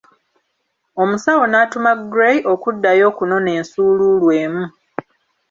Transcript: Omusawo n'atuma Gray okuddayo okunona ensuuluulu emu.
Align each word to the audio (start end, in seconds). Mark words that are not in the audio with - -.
Omusawo 1.01 1.43
n'atuma 1.47 1.91
Gray 2.11 2.37
okuddayo 2.53 3.03
okunona 3.11 3.49
ensuuluulu 3.59 4.27
emu. 4.43 4.65